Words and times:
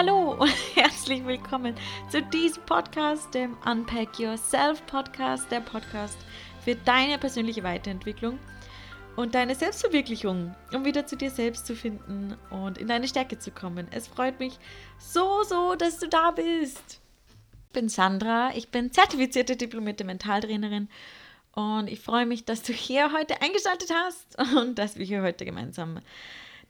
hallo 0.00 0.32
und 0.32 0.48
herzlich 0.76 1.26
willkommen 1.26 1.74
zu 2.08 2.22
diesem 2.22 2.62
Podcast, 2.62 3.34
dem 3.34 3.54
Unpack 3.66 4.18
Yourself 4.18 4.86
Podcast, 4.86 5.52
der 5.52 5.60
Podcast 5.60 6.16
für 6.64 6.74
deine 6.74 7.18
persönliche 7.18 7.62
Weiterentwicklung 7.62 8.38
und 9.16 9.34
deine 9.34 9.54
Selbstverwirklichung, 9.54 10.56
um 10.72 10.86
wieder 10.86 11.04
zu 11.04 11.18
dir 11.18 11.30
selbst 11.30 11.66
zu 11.66 11.76
finden 11.76 12.34
und 12.48 12.78
in 12.78 12.88
deine 12.88 13.08
Stärke 13.08 13.38
zu 13.38 13.50
kommen. 13.50 13.88
Es 13.90 14.08
freut 14.08 14.40
mich 14.40 14.58
so, 14.98 15.42
so, 15.42 15.74
dass 15.74 15.98
du 15.98 16.08
da 16.08 16.30
bist. 16.30 17.02
Ich 17.66 17.72
bin 17.74 17.90
Sandra, 17.90 18.52
ich 18.54 18.70
bin 18.70 18.92
zertifizierte 18.92 19.54
diplomierte 19.56 20.04
Mentaltrainerin 20.04 20.88
und 21.52 21.88
ich 21.88 22.00
freue 22.00 22.24
mich, 22.24 22.46
dass 22.46 22.62
du 22.62 22.72
hier 22.72 23.12
heute 23.12 23.42
eingeschaltet 23.42 23.90
hast 23.92 24.38
und 24.56 24.78
dass 24.78 24.96
wir 24.96 25.04
hier 25.04 25.20
heute 25.20 25.44
gemeinsam 25.44 26.00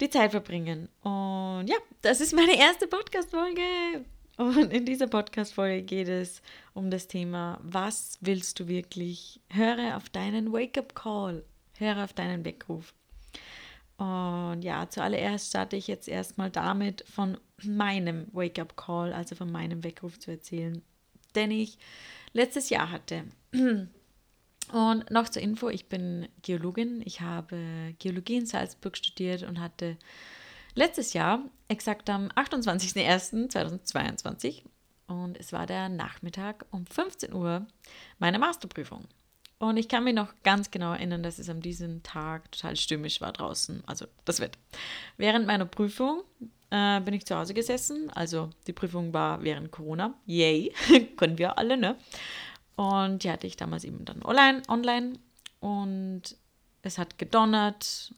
die 0.01 0.09
Zeit 0.09 0.31
verbringen. 0.31 0.89
Und 1.03 1.67
ja, 1.67 1.77
das 2.01 2.21
ist 2.21 2.33
meine 2.33 2.57
erste 2.57 2.87
Podcast-Folge. 2.87 4.05
Und 4.37 4.73
in 4.73 4.85
dieser 4.85 5.07
Podcast-Folge 5.07 5.83
geht 5.83 6.07
es 6.07 6.41
um 6.73 6.89
das 6.89 7.07
Thema, 7.07 7.59
was 7.61 8.17
willst 8.21 8.59
du 8.59 8.67
wirklich? 8.67 9.39
Höre 9.49 9.95
auf 9.95 10.09
deinen 10.09 10.51
Wake-up-Call, 10.51 11.45
höre 11.77 12.03
auf 12.03 12.13
deinen 12.13 12.43
Weckruf. 12.43 12.93
Und 13.97 14.63
ja, 14.63 14.89
zuallererst 14.89 15.49
starte 15.49 15.75
ich 15.75 15.85
jetzt 15.85 16.07
erstmal 16.07 16.49
damit, 16.49 17.05
von 17.07 17.37
meinem 17.61 18.25
Wake-up-Call, 18.31 19.13
also 19.13 19.35
von 19.35 19.51
meinem 19.51 19.83
Weckruf 19.83 20.19
zu 20.19 20.31
erzählen, 20.31 20.81
den 21.35 21.51
ich 21.51 21.77
letztes 22.33 22.71
Jahr 22.71 22.89
hatte. 22.89 23.25
Und 24.71 25.11
noch 25.11 25.29
zur 25.29 25.41
Info, 25.41 25.69
ich 25.69 25.87
bin 25.87 26.27
Geologin. 26.41 27.01
Ich 27.05 27.21
habe 27.21 27.95
Geologie 27.99 28.37
in 28.37 28.45
Salzburg 28.45 28.95
studiert 28.95 29.43
und 29.43 29.59
hatte 29.59 29.97
letztes 30.75 31.13
Jahr, 31.13 31.39
exakt 31.67 32.09
am 32.09 32.27
28.01.2022, 32.29 34.63
und 35.07 35.37
es 35.37 35.51
war 35.51 35.65
der 35.65 35.89
Nachmittag 35.89 36.65
um 36.71 36.85
15 36.85 37.33
Uhr, 37.33 37.67
meine 38.19 38.39
Masterprüfung. 38.39 39.03
Und 39.59 39.75
ich 39.77 39.89
kann 39.89 40.05
mich 40.05 40.15
noch 40.15 40.33
ganz 40.43 40.71
genau 40.71 40.93
erinnern, 40.93 41.21
dass 41.21 41.37
es 41.37 41.49
an 41.49 41.61
diesem 41.61 42.01
Tag 42.01 42.51
total 42.51 42.75
stürmisch 42.75 43.21
war 43.21 43.31
draußen, 43.31 43.83
also 43.85 44.07
das 44.25 44.39
Wetter. 44.39 44.57
Während 45.17 45.45
meiner 45.45 45.65
Prüfung 45.65 46.23
äh, 46.71 46.99
bin 47.01 47.13
ich 47.13 47.25
zu 47.25 47.35
Hause 47.35 47.53
gesessen, 47.53 48.09
also 48.09 48.49
die 48.65 48.73
Prüfung 48.73 49.13
war 49.13 49.43
während 49.43 49.71
Corona. 49.71 50.15
Yay, 50.25 50.73
können 51.17 51.37
wir 51.37 51.57
alle, 51.57 51.77
ne? 51.77 51.97
Und 52.81 53.23
die 53.23 53.29
hatte 53.29 53.45
ich 53.45 53.57
damals 53.57 53.83
eben 53.83 54.05
dann 54.05 54.23
online, 54.23 54.63
online 54.67 55.19
und 55.59 56.35
es 56.81 56.97
hat 56.97 57.19
gedonnert 57.19 58.11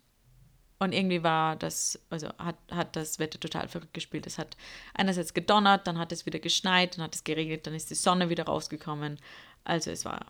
und 0.79 0.93
irgendwie 0.93 1.21
war 1.21 1.57
das, 1.57 1.99
also 2.09 2.29
hat, 2.37 2.55
hat 2.71 2.95
das 2.95 3.19
Wetter 3.19 3.41
total 3.41 3.67
verrückt 3.67 3.93
gespielt. 3.93 4.25
Es 4.25 4.37
hat 4.37 4.55
einerseits 4.93 5.33
gedonnert, 5.33 5.85
dann 5.85 5.97
hat 5.97 6.13
es 6.13 6.25
wieder 6.25 6.39
geschneit, 6.39 6.95
dann 6.95 7.03
hat 7.03 7.13
es 7.13 7.25
geregnet, 7.25 7.67
dann 7.67 7.73
ist 7.73 7.89
die 7.89 7.95
Sonne 7.95 8.29
wieder 8.29 8.45
rausgekommen. 8.45 9.19
Also 9.65 9.91
es 9.91 10.05
war 10.05 10.27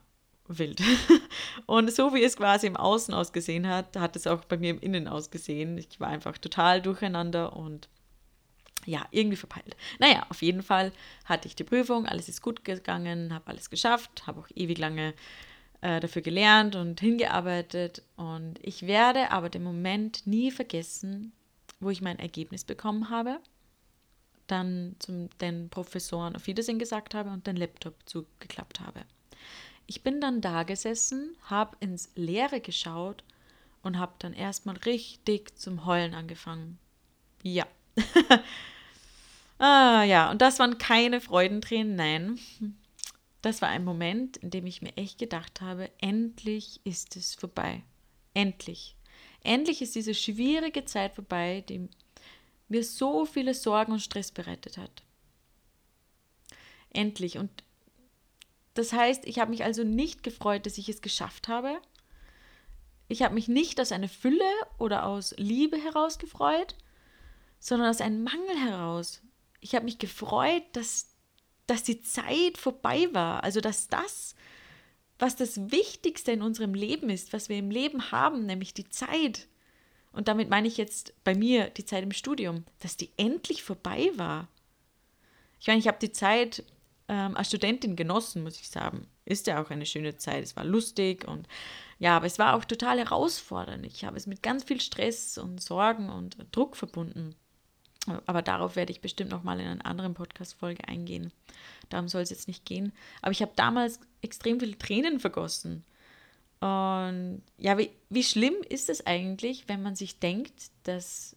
wild. 0.47 0.81
Und 1.67 1.93
so 1.93 2.15
wie 2.15 2.23
es 2.23 2.35
quasi 2.35 2.65
im 2.65 2.75
Außen 2.75 3.13
ausgesehen 3.13 3.67
hat, 3.67 3.95
hat 3.97 4.15
es 4.15 4.25
auch 4.25 4.45
bei 4.45 4.57
mir 4.57 4.71
im 4.71 4.79
Innen 4.79 5.07
ausgesehen. 5.07 5.77
Ich 5.77 5.99
war 5.99 6.07
einfach 6.07 6.39
total 6.39 6.81
durcheinander 6.81 7.55
und 7.55 7.87
ja, 8.85 9.05
irgendwie 9.11 9.37
verpeilt. 9.37 9.75
Naja, 9.99 10.25
auf 10.29 10.41
jeden 10.41 10.63
Fall 10.63 10.91
hatte 11.25 11.47
ich 11.47 11.55
die 11.55 11.63
Prüfung, 11.63 12.05
alles 12.05 12.29
ist 12.29 12.41
gut 12.41 12.63
gegangen, 12.63 13.33
habe 13.33 13.47
alles 13.47 13.69
geschafft, 13.69 14.27
habe 14.27 14.41
auch 14.41 14.49
ewig 14.55 14.77
lange 14.77 15.13
äh, 15.81 15.99
dafür 15.99 16.21
gelernt 16.21 16.75
und 16.75 16.99
hingearbeitet. 16.99 18.03
Und 18.15 18.59
ich 18.61 18.87
werde 18.87 19.31
aber 19.31 19.49
den 19.49 19.63
Moment 19.63 20.25
nie 20.25 20.51
vergessen, 20.51 21.33
wo 21.79 21.89
ich 21.89 22.01
mein 22.01 22.19
Ergebnis 22.19 22.63
bekommen 22.63 23.09
habe, 23.09 23.39
dann 24.47 24.95
zum, 24.99 25.29
den 25.39 25.69
Professoren 25.69 26.35
auf 26.35 26.47
Wiedersehen 26.47 26.79
gesagt 26.79 27.13
habe 27.13 27.29
und 27.29 27.47
den 27.47 27.57
Laptop 27.57 27.95
zugeklappt 28.05 28.79
habe. 28.79 29.01
Ich 29.85 30.03
bin 30.03 30.22
dann 30.22 30.41
da 30.41 30.63
gesessen, 30.63 31.35
habe 31.43 31.75
ins 31.79 32.09
Leere 32.16 32.61
geschaut 32.61 33.23
und 33.81 33.99
habe 33.99 34.13
dann 34.19 34.33
erstmal 34.33 34.77
richtig 34.77 35.57
zum 35.57 35.85
Heulen 35.85 36.13
angefangen. 36.13 36.79
Ja. 37.41 37.67
Ah 39.59 40.03
ja, 40.03 40.29
und 40.29 40.41
das 40.41 40.59
waren 40.59 40.77
keine 40.77 41.21
Freudentränen, 41.21 41.95
nein. 41.95 42.39
Das 43.41 43.61
war 43.61 43.69
ein 43.69 43.85
Moment, 43.85 44.35
in 44.37 44.49
dem 44.49 44.65
ich 44.65 44.81
mir 44.81 44.97
echt 44.97 45.19
gedacht 45.19 45.61
habe, 45.61 45.89
endlich 45.99 46.81
ist 46.83 47.15
es 47.15 47.33
vorbei. 47.35 47.83
Endlich. 48.33 48.97
Endlich 49.41 49.81
ist 49.81 49.95
diese 49.95 50.15
schwierige 50.15 50.83
Zeit 50.83 51.15
vorbei, 51.15 51.63
die 51.69 51.87
mir 52.67 52.83
so 52.83 53.25
viele 53.25 53.53
Sorgen 53.53 53.93
und 53.93 54.01
Stress 54.01 54.31
bereitet 54.31 54.77
hat. 54.77 55.03
Endlich. 56.89 57.37
Und 57.37 57.63
das 58.73 58.91
heißt, 58.91 59.25
ich 59.25 59.39
habe 59.39 59.51
mich 59.51 59.63
also 59.63 59.83
nicht 59.83 60.23
gefreut, 60.23 60.65
dass 60.65 60.77
ich 60.77 60.89
es 60.89 61.01
geschafft 61.01 61.47
habe. 61.47 61.79
Ich 63.07 63.21
habe 63.21 63.35
mich 63.35 63.47
nicht 63.47 63.79
aus 63.79 63.91
einer 63.91 64.09
Fülle 64.09 64.49
oder 64.77 65.05
aus 65.05 65.33
Liebe 65.37 65.77
heraus 65.77 66.17
gefreut, 66.17 66.75
sondern 67.63 67.90
aus 67.90 68.01
einem 68.01 68.24
Mangel 68.24 68.57
heraus 68.57 69.22
ich 69.63 69.74
habe 69.75 69.85
mich 69.85 69.97
gefreut, 69.97 70.63
dass, 70.74 71.07
dass 71.68 71.84
die 71.84 72.01
Zeit 72.01 72.57
vorbei 72.57 73.07
war. 73.13 73.44
Also 73.44 73.62
dass 73.62 73.88
das, 73.88 74.35
was 75.18 75.35
das 75.35 75.72
Wichtigste 75.72 76.34
in 76.34 76.41
unserem 76.41 76.73
Leben 76.73 77.09
ist, 77.09 77.34
was 77.34 77.50
wir 77.50 77.57
im 77.57 77.72
Leben 77.72 78.12
haben, 78.12 78.46
nämlich 78.46 78.73
die 78.73 78.90
Zeit, 78.90 79.47
und 80.12 80.28
damit 80.28 80.50
meine 80.50 80.68
ich 80.68 80.78
jetzt 80.78 81.13
bei 81.23 81.34
mir 81.34 81.69
die 81.69 81.85
Zeit 81.85 82.03
im 82.03 82.12
Studium, 82.12 82.66
dass 82.79 82.97
die 82.97 83.09
endlich 83.18 83.63
vorbei 83.63 84.12
war. 84.16 84.47
Ich 85.59 85.66
meine, 85.66 85.79
ich 85.79 85.88
habe 85.88 85.97
die 86.00 86.12
Zeit 86.12 86.63
ähm, 87.07 87.35
als 87.35 87.47
Studentin 87.47 87.96
genossen, 87.96 88.44
muss 88.44 88.59
ich 88.59 88.69
sagen. 88.69 89.07
Ist 89.25 89.47
ja 89.47 89.63
auch 89.63 89.72
eine 89.72 89.88
schöne 89.88 90.18
Zeit. 90.18 90.44
Es 90.44 90.56
war 90.56 90.66
lustig 90.66 91.28
und 91.28 91.47
ja, 91.97 92.18
aber 92.18 92.28
es 92.28 92.38
war 92.38 92.56
auch 92.56 92.66
total 92.66 93.00
herausfordernd. 93.00 93.85
Ich 93.88 94.03
habe 94.03 94.18
es 94.18 94.28
mit 94.28 94.44
ganz 94.44 94.66
viel 94.66 94.81
Stress 94.81 95.38
und 95.40 95.63
Sorgen 95.63 96.09
und 96.09 96.38
Druck 96.52 96.75
verbunden. 96.75 97.34
Aber 98.25 98.41
darauf 98.41 98.75
werde 98.75 98.91
ich 98.91 99.02
bestimmt 99.02 99.31
noch 99.31 99.44
mal 99.44 99.59
in 99.59 99.68
einer 99.68 99.86
anderen 99.86 100.14
Podcast-Folge 100.14 100.88
eingehen. 100.88 101.31
Darum 101.90 102.08
soll 102.08 102.22
es 102.22 102.30
jetzt 102.30 102.47
nicht 102.47 102.66
gehen. 102.66 102.91
Aber 103.22 103.31
ich 103.31 103.41
habe 103.41 103.53
damals 103.56 104.00
extrem 104.22 104.59
viele 104.59 104.78
Tränen 104.78 105.19
vergossen. 105.19 105.86
Und 106.59 107.41
ja, 107.58 107.78
wie, 107.78 107.91
wie 108.09 108.24
schlimm 108.24 108.56
ist 108.68 108.90
es 108.90 109.06
eigentlich, 109.06 109.68
wenn 109.68 109.81
man 109.81 109.96
sich 109.96 110.19
denkt, 110.19 110.72
dass, 110.84 111.36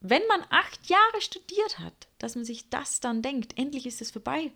wenn 0.00 0.26
man 0.28 0.42
acht 0.50 0.88
Jahre 0.88 1.20
studiert 1.20 1.78
hat, 1.78 2.08
dass 2.18 2.34
man 2.34 2.44
sich 2.44 2.70
das 2.70 3.00
dann 3.00 3.22
denkt, 3.22 3.58
endlich 3.58 3.86
ist 3.86 4.00
es 4.00 4.10
vorbei. 4.10 4.52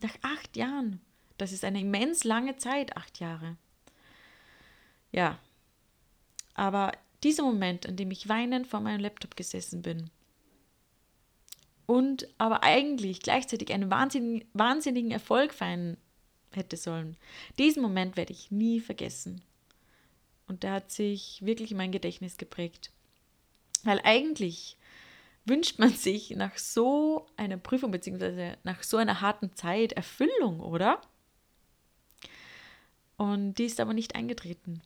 Nach 0.00 0.14
acht 0.22 0.56
Jahren. 0.56 1.00
Das 1.38 1.52
ist 1.52 1.64
eine 1.64 1.80
immens 1.80 2.24
lange 2.24 2.56
Zeit, 2.56 2.96
acht 2.96 3.20
Jahre. 3.20 3.56
Ja. 5.12 5.38
Aber 6.54 6.92
dieser 7.22 7.42
Moment, 7.42 7.84
in 7.84 7.96
dem 7.96 8.10
ich 8.10 8.28
weinend 8.28 8.66
vor 8.66 8.80
meinem 8.80 9.00
Laptop 9.00 9.36
gesessen 9.36 9.82
bin 9.82 10.10
und 11.86 12.28
aber 12.38 12.62
eigentlich 12.62 13.20
gleichzeitig 13.20 13.72
einen 13.72 13.90
wahnsinnigen, 13.90 14.48
wahnsinnigen 14.52 15.10
Erfolg 15.10 15.52
feiern 15.52 15.96
hätte 16.50 16.76
sollen, 16.76 17.16
diesen 17.58 17.82
Moment 17.82 18.16
werde 18.16 18.32
ich 18.32 18.50
nie 18.50 18.80
vergessen. 18.80 19.42
Und 20.46 20.62
der 20.62 20.72
hat 20.72 20.90
sich 20.90 21.40
wirklich 21.42 21.70
in 21.70 21.76
mein 21.76 21.92
Gedächtnis 21.92 22.36
geprägt. 22.36 22.90
Weil 23.84 24.00
eigentlich 24.04 24.76
wünscht 25.44 25.78
man 25.78 25.90
sich 25.90 26.30
nach 26.30 26.56
so 26.58 27.26
einer 27.36 27.56
Prüfung 27.56 27.90
bzw. 27.90 28.56
nach 28.62 28.82
so 28.82 28.96
einer 28.96 29.20
harten 29.20 29.54
Zeit 29.54 29.92
Erfüllung, 29.92 30.60
oder? 30.60 31.00
Und 33.16 33.54
die 33.54 33.64
ist 33.64 33.80
aber 33.80 33.94
nicht 33.94 34.14
eingetreten. 34.14 34.82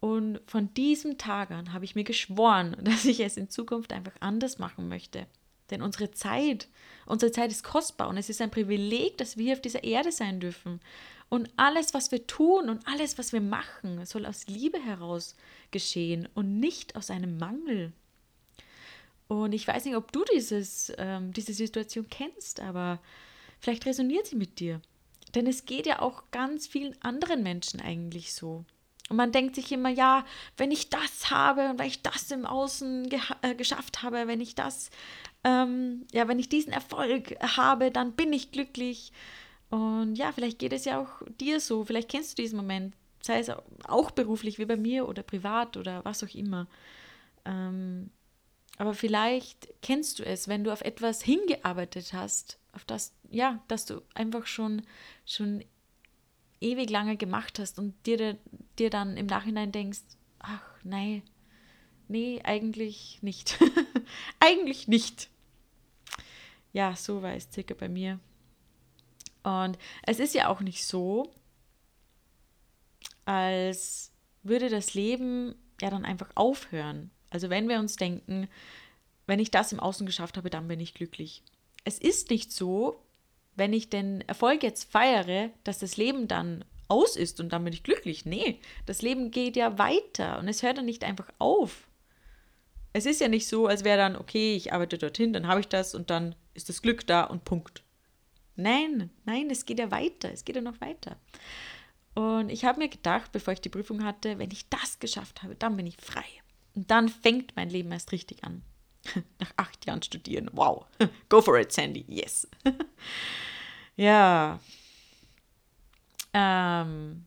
Und 0.00 0.40
von 0.46 0.72
diesem 0.74 1.18
Tag 1.18 1.50
an 1.50 1.72
habe 1.72 1.84
ich 1.84 1.94
mir 1.94 2.04
geschworen, 2.04 2.76
dass 2.82 3.04
ich 3.04 3.20
es 3.20 3.36
in 3.36 3.50
Zukunft 3.50 3.92
einfach 3.92 4.14
anders 4.20 4.58
machen 4.58 4.88
möchte. 4.88 5.26
Denn 5.70 5.82
unsere 5.82 6.12
Zeit, 6.12 6.68
unsere 7.06 7.32
Zeit 7.32 7.50
ist 7.50 7.64
kostbar 7.64 8.08
und 8.08 8.16
es 8.16 8.28
ist 8.28 8.40
ein 8.40 8.52
Privileg, 8.52 9.18
dass 9.18 9.36
wir 9.36 9.54
auf 9.54 9.60
dieser 9.60 9.82
Erde 9.82 10.12
sein 10.12 10.38
dürfen. 10.38 10.80
Und 11.28 11.50
alles, 11.56 11.92
was 11.92 12.12
wir 12.12 12.26
tun 12.26 12.68
und 12.68 12.86
alles, 12.86 13.18
was 13.18 13.32
wir 13.32 13.40
machen, 13.40 14.04
soll 14.06 14.26
aus 14.26 14.46
Liebe 14.46 14.78
heraus 14.78 15.34
geschehen 15.72 16.28
und 16.34 16.60
nicht 16.60 16.94
aus 16.94 17.10
einem 17.10 17.36
Mangel. 17.36 17.92
Und 19.26 19.52
ich 19.52 19.66
weiß 19.66 19.84
nicht, 19.86 19.96
ob 19.96 20.12
du 20.12 20.24
dieses, 20.32 20.92
ähm, 20.98 21.32
diese 21.32 21.52
Situation 21.52 22.06
kennst, 22.08 22.60
aber 22.60 23.00
vielleicht 23.58 23.86
resoniert 23.86 24.26
sie 24.26 24.36
mit 24.36 24.60
dir. 24.60 24.80
Denn 25.34 25.48
es 25.48 25.64
geht 25.64 25.86
ja 25.86 26.00
auch 26.00 26.22
ganz 26.30 26.68
vielen 26.68 26.94
anderen 27.02 27.42
Menschen 27.42 27.80
eigentlich 27.80 28.32
so. 28.32 28.64
Und 29.08 29.16
man 29.16 29.30
denkt 29.30 29.54
sich 29.54 29.70
immer, 29.70 29.88
ja, 29.88 30.24
wenn 30.56 30.72
ich 30.72 30.90
das 30.90 31.30
habe 31.30 31.70
und 31.70 31.78
wenn 31.78 31.86
ich 31.86 32.02
das 32.02 32.30
im 32.30 32.44
Außen 32.44 33.08
äh, 33.42 33.54
geschafft 33.54 34.02
habe, 34.02 34.26
wenn 34.26 34.40
ich 34.40 34.54
das, 34.54 34.90
ähm, 35.44 36.06
ja, 36.12 36.26
wenn 36.26 36.40
ich 36.40 36.48
diesen 36.48 36.72
Erfolg 36.72 37.36
habe, 37.40 37.90
dann 37.90 38.12
bin 38.12 38.32
ich 38.32 38.50
glücklich. 38.50 39.12
Und 39.70 40.16
ja, 40.16 40.32
vielleicht 40.32 40.58
geht 40.58 40.72
es 40.72 40.84
ja 40.84 41.00
auch 41.00 41.22
dir 41.40 41.60
so, 41.60 41.84
vielleicht 41.84 42.08
kennst 42.08 42.36
du 42.36 42.42
diesen 42.42 42.56
Moment, 42.56 42.94
sei 43.22 43.38
es 43.38 43.50
auch 43.84 44.10
beruflich 44.10 44.58
wie 44.58 44.66
bei 44.66 44.76
mir 44.76 45.08
oder 45.08 45.22
privat 45.22 45.76
oder 45.76 46.04
was 46.04 46.24
auch 46.24 46.34
immer. 46.34 46.66
Ähm, 47.44 48.10
Aber 48.78 48.92
vielleicht 48.92 49.68
kennst 49.82 50.18
du 50.18 50.24
es, 50.24 50.48
wenn 50.48 50.64
du 50.64 50.72
auf 50.72 50.82
etwas 50.82 51.22
hingearbeitet 51.22 52.12
hast, 52.12 52.58
auf 52.72 52.84
das, 52.84 53.14
ja, 53.30 53.62
dass 53.68 53.86
du 53.86 54.02
einfach 54.14 54.46
schon, 54.46 54.82
schon 55.24 55.64
ewig 56.60 56.90
lange 56.90 57.16
gemacht 57.16 57.58
hast 57.58 57.78
und 57.78 57.94
dir, 58.04 58.36
dir 58.78 58.90
dann 58.90 59.16
im 59.16 59.26
Nachhinein 59.26 59.72
denkst, 59.72 60.00
ach 60.38 60.62
nein, 60.84 61.22
nee, 62.08 62.40
eigentlich 62.44 63.18
nicht. 63.22 63.58
eigentlich 64.40 64.88
nicht. 64.88 65.28
Ja, 66.72 66.94
so 66.94 67.22
war 67.22 67.34
es 67.34 67.50
circa 67.50 67.74
bei 67.74 67.88
mir. 67.88 68.20
Und 69.42 69.78
es 70.02 70.18
ist 70.18 70.34
ja 70.34 70.48
auch 70.48 70.60
nicht 70.60 70.84
so, 70.84 71.32
als 73.24 74.12
würde 74.42 74.68
das 74.68 74.94
Leben 74.94 75.54
ja 75.80 75.90
dann 75.90 76.04
einfach 76.04 76.30
aufhören. 76.34 77.10
Also 77.30 77.50
wenn 77.50 77.68
wir 77.68 77.78
uns 77.78 77.96
denken, 77.96 78.48
wenn 79.26 79.40
ich 79.40 79.50
das 79.50 79.72
im 79.72 79.80
Außen 79.80 80.06
geschafft 80.06 80.36
habe, 80.36 80.50
dann 80.50 80.68
bin 80.68 80.80
ich 80.80 80.94
glücklich. 80.94 81.42
Es 81.84 81.98
ist 81.98 82.30
nicht 82.30 82.52
so, 82.52 83.00
wenn 83.54 83.72
ich 83.72 83.88
den 83.88 84.20
Erfolg 84.22 84.62
jetzt 84.62 84.90
feiere, 84.90 85.50
dass 85.64 85.78
das 85.78 85.96
Leben 85.96 86.28
dann 86.28 86.64
aus 86.88 87.16
ist 87.16 87.40
und 87.40 87.52
dann 87.52 87.64
bin 87.64 87.72
ich 87.72 87.82
glücklich. 87.82 88.24
Nee, 88.24 88.60
das 88.86 89.02
Leben 89.02 89.30
geht 89.30 89.56
ja 89.56 89.78
weiter 89.78 90.38
und 90.38 90.48
es 90.48 90.62
hört 90.62 90.78
dann 90.78 90.84
nicht 90.84 91.04
einfach 91.04 91.28
auf. 91.38 91.88
Es 92.92 93.06
ist 93.06 93.20
ja 93.20 93.28
nicht 93.28 93.46
so, 93.46 93.66
als 93.66 93.84
wäre 93.84 93.98
dann, 93.98 94.16
okay, 94.16 94.56
ich 94.56 94.72
arbeite 94.72 94.98
dorthin, 94.98 95.32
dann 95.32 95.46
habe 95.46 95.60
ich 95.60 95.68
das 95.68 95.94
und 95.94 96.10
dann 96.10 96.34
ist 96.54 96.68
das 96.68 96.82
Glück 96.82 97.06
da 97.06 97.24
und 97.24 97.44
Punkt. 97.44 97.82
Nein, 98.56 99.10
nein, 99.24 99.50
es 99.50 99.66
geht 99.66 99.78
ja 99.78 99.90
weiter, 99.90 100.32
es 100.32 100.44
geht 100.44 100.56
ja 100.56 100.62
noch 100.62 100.80
weiter. 100.80 101.16
Und 102.14 102.48
ich 102.48 102.64
habe 102.64 102.78
mir 102.78 102.88
gedacht, 102.88 103.30
bevor 103.32 103.52
ich 103.52 103.60
die 103.60 103.68
Prüfung 103.68 104.02
hatte, 104.02 104.38
wenn 104.38 104.50
ich 104.50 104.70
das 104.70 104.98
geschafft 104.98 105.42
habe, 105.42 105.54
dann 105.54 105.76
bin 105.76 105.86
ich 105.86 105.98
frei. 105.98 106.24
Und 106.74 106.90
dann 106.90 107.10
fängt 107.10 107.54
mein 107.56 107.68
Leben 107.68 107.92
erst 107.92 108.12
richtig 108.12 108.42
an. 108.42 108.62
Nach 109.38 109.52
acht 109.56 109.84
Jahren 109.84 110.02
studieren. 110.02 110.48
Wow. 110.52 110.86
Go 111.28 111.42
for 111.42 111.58
it, 111.58 111.72
Sandy. 111.72 112.06
Yes. 112.08 112.48
ja. 113.96 114.58
Ähm, 116.38 117.24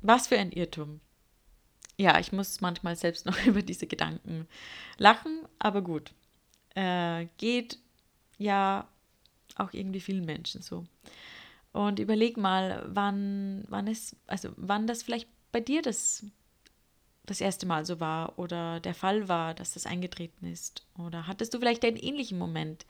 was 0.00 0.28
für 0.28 0.38
ein 0.38 0.52
Irrtum. 0.52 1.00
Ja, 1.96 2.20
ich 2.20 2.30
muss 2.30 2.60
manchmal 2.60 2.94
selbst 2.94 3.26
noch 3.26 3.44
über 3.44 3.62
diese 3.62 3.88
Gedanken 3.88 4.46
lachen, 4.96 5.40
aber 5.58 5.82
gut. 5.82 6.12
Äh, 6.76 7.26
geht 7.36 7.78
ja 8.38 8.88
auch 9.56 9.72
irgendwie 9.72 10.00
vielen 10.00 10.24
Menschen 10.24 10.62
so. 10.62 10.84
Und 11.72 11.98
überleg 11.98 12.36
mal, 12.36 12.84
wann, 12.86 13.64
wann 13.68 13.88
es, 13.88 14.14
also 14.28 14.50
wann 14.56 14.86
das 14.86 15.02
vielleicht 15.02 15.28
bei 15.50 15.60
dir 15.60 15.82
das, 15.82 16.24
das 17.26 17.40
erste 17.40 17.66
Mal 17.66 17.84
so 17.84 17.98
war 17.98 18.38
oder 18.38 18.78
der 18.78 18.94
Fall 18.94 19.28
war, 19.28 19.52
dass 19.52 19.74
das 19.74 19.84
eingetreten 19.84 20.46
ist. 20.46 20.86
Oder 20.96 21.26
hattest 21.26 21.54
du 21.54 21.58
vielleicht 21.58 21.84
einen 21.84 21.96
ähnlichen 21.96 22.38
Moment, 22.38 22.86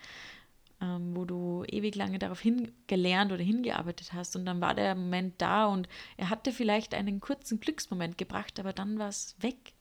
ähm, 0.82 1.17
wo 1.17 1.25
du 1.25 1.64
ewig 1.69 1.94
lange 1.94 2.19
darauf 2.19 2.40
hingelernt 2.40 3.32
oder 3.32 3.43
hingearbeitet 3.43 4.12
hast 4.12 4.34
und 4.34 4.44
dann 4.44 4.61
war 4.61 4.75
der 4.75 4.94
Moment 4.94 5.40
da 5.40 5.67
und 5.67 5.88
er 6.17 6.29
hatte 6.29 6.52
vielleicht 6.52 6.94
einen 6.94 7.20
kurzen 7.20 7.61
Glücksmoment 7.61 8.19
gebracht, 8.19 8.58
aber 8.58 8.73
dann 8.73 8.99
war 8.99 9.08
es 9.08 9.37
weg. 9.40 9.75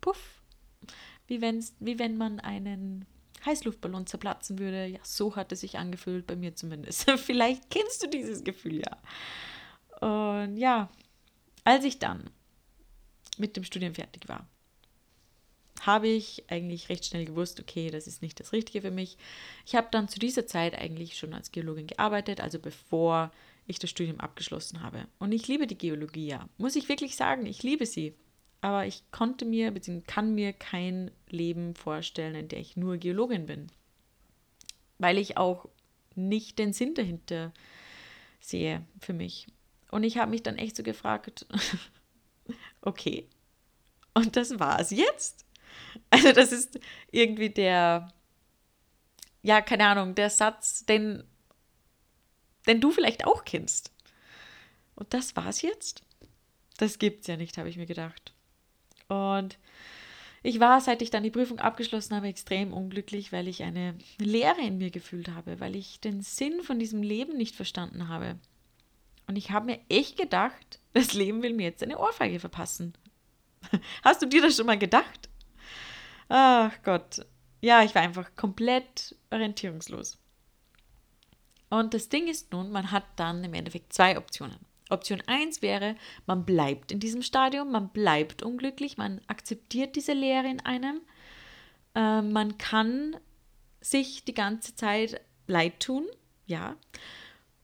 Puff. 0.00 0.42
Wie, 1.26 1.40
wenn's, 1.42 1.76
wie 1.78 1.98
wenn 1.98 2.16
man 2.16 2.40
einen 2.40 3.04
Heißluftballon 3.44 4.06
zerplatzen 4.06 4.58
würde. 4.58 4.86
Ja, 4.86 5.00
so 5.02 5.36
hat 5.36 5.52
es 5.52 5.60
sich 5.60 5.78
angefühlt, 5.78 6.26
bei 6.26 6.36
mir 6.36 6.54
zumindest. 6.54 7.10
Vielleicht 7.18 7.70
kennst 7.70 8.02
du 8.02 8.08
dieses 8.08 8.42
Gefühl 8.42 8.82
ja. 8.82 10.40
Und 10.40 10.56
ja, 10.56 10.90
als 11.64 11.84
ich 11.84 11.98
dann 11.98 12.30
mit 13.38 13.56
dem 13.56 13.64
Studium 13.64 13.94
fertig 13.94 14.28
war, 14.28 14.48
habe 15.80 16.08
ich 16.08 16.44
eigentlich 16.48 16.88
recht 16.88 17.04
schnell 17.04 17.24
gewusst, 17.24 17.60
okay, 17.60 17.90
das 17.90 18.06
ist 18.06 18.22
nicht 18.22 18.40
das 18.40 18.52
Richtige 18.52 18.82
für 18.82 18.90
mich. 18.90 19.16
Ich 19.66 19.74
habe 19.74 19.88
dann 19.90 20.08
zu 20.08 20.18
dieser 20.18 20.46
Zeit 20.46 20.74
eigentlich 20.78 21.16
schon 21.16 21.34
als 21.34 21.52
Geologin 21.52 21.86
gearbeitet, 21.86 22.40
also 22.40 22.58
bevor 22.58 23.30
ich 23.66 23.78
das 23.78 23.90
Studium 23.90 24.20
abgeschlossen 24.20 24.82
habe. 24.82 25.06
Und 25.18 25.32
ich 25.32 25.48
liebe 25.48 25.66
die 25.66 25.78
Geologie, 25.78 26.28
ja. 26.28 26.48
Muss 26.58 26.76
ich 26.76 26.88
wirklich 26.88 27.16
sagen, 27.16 27.46
ich 27.46 27.62
liebe 27.62 27.86
sie 27.86 28.14
aber 28.60 28.86
ich 28.86 29.10
konnte 29.10 29.44
mir 29.44 29.70
bzw. 29.70 30.02
kann 30.06 30.34
mir 30.34 30.52
kein 30.52 31.10
Leben 31.28 31.74
vorstellen, 31.74 32.34
in 32.34 32.48
der 32.48 32.60
ich 32.60 32.76
nur 32.76 32.98
Geologin 32.98 33.46
bin. 33.46 33.68
Weil 34.98 35.18
ich 35.18 35.36
auch 35.36 35.68
nicht 36.14 36.58
den 36.58 36.72
Sinn 36.72 36.94
dahinter 36.94 37.52
sehe 38.40 38.84
für 39.00 39.14
mich. 39.14 39.46
Und 39.90 40.04
ich 40.04 40.18
habe 40.18 40.30
mich 40.30 40.42
dann 40.42 40.56
echt 40.56 40.76
so 40.76 40.82
gefragt, 40.82 41.46
okay, 42.82 43.26
und 44.12 44.36
das 44.36 44.58
war 44.58 44.78
es 44.78 44.90
jetzt? 44.90 45.46
Also 46.10 46.32
das 46.32 46.52
ist 46.52 46.78
irgendwie 47.10 47.50
der, 47.50 48.12
ja, 49.42 49.60
keine 49.60 49.86
Ahnung, 49.86 50.14
der 50.14 50.30
Satz, 50.30 50.84
den, 50.84 51.24
den 52.66 52.80
du 52.80 52.90
vielleicht 52.90 53.26
auch 53.26 53.44
kennst. 53.44 53.92
Und 54.94 55.14
das 55.14 55.34
war 55.36 55.48
es 55.48 55.62
jetzt? 55.62 56.02
Das 56.78 56.98
gibt's 56.98 57.26
ja 57.26 57.36
nicht, 57.36 57.58
habe 57.58 57.68
ich 57.68 57.76
mir 57.76 57.86
gedacht. 57.86 58.34
Und 59.08 59.58
ich 60.42 60.60
war, 60.60 60.80
seit 60.80 61.02
ich 61.02 61.10
dann 61.10 61.22
die 61.22 61.30
Prüfung 61.30 61.58
abgeschlossen 61.58 62.16
habe, 62.16 62.28
extrem 62.28 62.72
unglücklich, 62.72 63.32
weil 63.32 63.48
ich 63.48 63.62
eine 63.62 63.96
Leere 64.18 64.60
in 64.60 64.78
mir 64.78 64.90
gefühlt 64.90 65.28
habe, 65.28 65.60
weil 65.60 65.76
ich 65.76 66.00
den 66.00 66.22
Sinn 66.22 66.62
von 66.62 66.78
diesem 66.78 67.02
Leben 67.02 67.36
nicht 67.36 67.56
verstanden 67.56 68.08
habe. 68.08 68.38
Und 69.26 69.36
ich 69.36 69.50
habe 69.50 69.66
mir 69.66 69.80
echt 69.88 70.18
gedacht, 70.18 70.80
das 70.92 71.12
Leben 71.12 71.42
will 71.42 71.54
mir 71.54 71.64
jetzt 71.64 71.82
eine 71.82 71.98
Ohrfeige 71.98 72.40
verpassen. 72.40 72.94
Hast 74.02 74.22
du 74.22 74.26
dir 74.26 74.42
das 74.42 74.56
schon 74.56 74.66
mal 74.66 74.78
gedacht? 74.78 75.29
Ach 76.30 76.72
Gott. 76.84 77.26
Ja, 77.60 77.82
ich 77.82 77.94
war 77.94 78.02
einfach 78.02 78.36
komplett 78.36 79.16
orientierungslos. 79.30 80.16
Und 81.68 81.92
das 81.92 82.08
Ding 82.08 82.28
ist 82.28 82.52
nun, 82.52 82.70
man 82.70 82.92
hat 82.92 83.04
dann 83.16 83.42
im 83.42 83.52
Endeffekt 83.52 83.92
zwei 83.92 84.16
Optionen. 84.16 84.58
Option 84.90 85.22
1 85.26 85.60
wäre, 85.60 85.96
man 86.26 86.44
bleibt 86.44 86.92
in 86.92 87.00
diesem 87.00 87.22
Stadium, 87.22 87.72
man 87.72 87.88
bleibt 87.88 88.42
unglücklich, 88.44 88.96
man 88.96 89.20
akzeptiert 89.26 89.96
diese 89.96 90.12
Lehre 90.12 90.48
in 90.48 90.60
einem. 90.60 91.00
Äh, 91.96 92.22
man 92.22 92.58
kann 92.58 93.16
sich 93.80 94.24
die 94.24 94.34
ganze 94.34 94.76
Zeit 94.76 95.20
leid 95.48 95.80
tun, 95.80 96.06
ja. 96.46 96.76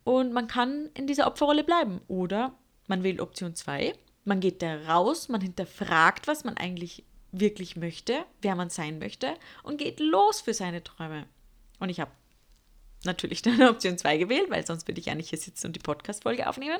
Und 0.02 0.32
man 0.32 0.48
kann 0.48 0.90
in 0.94 1.06
dieser 1.06 1.28
Opferrolle 1.28 1.62
bleiben. 1.62 2.00
Oder 2.08 2.54
man 2.88 3.04
wählt 3.04 3.20
Option 3.20 3.54
2, 3.54 3.92
man 4.24 4.40
geht 4.40 4.60
da 4.60 4.76
raus, 4.88 5.28
man 5.28 5.40
hinterfragt, 5.40 6.26
was 6.26 6.42
man 6.42 6.56
eigentlich 6.56 7.04
wirklich 7.40 7.76
möchte, 7.76 8.24
wer 8.42 8.54
man 8.54 8.70
sein 8.70 8.98
möchte 8.98 9.34
und 9.62 9.78
geht 9.78 10.00
los 10.00 10.40
für 10.40 10.54
seine 10.54 10.82
Träume. 10.82 11.26
Und 11.78 11.88
ich 11.88 12.00
habe 12.00 12.10
natürlich 13.04 13.42
dann 13.42 13.62
Option 13.62 13.98
2 13.98 14.18
gewählt, 14.18 14.50
weil 14.50 14.66
sonst 14.66 14.86
würde 14.88 15.00
ich 15.00 15.06
ja 15.06 15.14
nicht 15.14 15.30
hier 15.30 15.38
sitzen 15.38 15.68
und 15.68 15.76
die 15.76 15.80
Podcast-Folge 15.80 16.48
aufnehmen. 16.48 16.78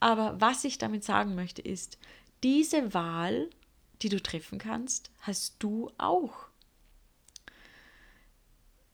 Aber 0.00 0.40
was 0.40 0.64
ich 0.64 0.78
damit 0.78 1.04
sagen 1.04 1.34
möchte, 1.34 1.62
ist, 1.62 1.98
diese 2.42 2.94
Wahl, 2.94 3.50
die 4.02 4.08
du 4.08 4.22
treffen 4.22 4.58
kannst, 4.58 5.10
hast 5.20 5.56
du 5.58 5.90
auch. 5.98 6.48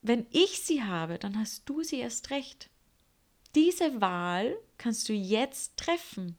Wenn 0.03 0.27
ich 0.31 0.63
sie 0.63 0.83
habe, 0.83 1.19
dann 1.19 1.39
hast 1.39 1.69
du 1.69 1.83
sie 1.83 1.99
erst 1.99 2.31
recht. 2.31 2.71
Diese 3.55 4.01
Wahl 4.01 4.57
kannst 4.79 5.09
du 5.09 5.13
jetzt 5.13 5.77
treffen. 5.77 6.37